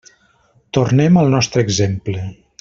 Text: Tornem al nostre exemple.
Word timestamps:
Tornem 0.77 1.21
al 1.23 1.31
nostre 1.35 1.65
exemple. 1.69 2.27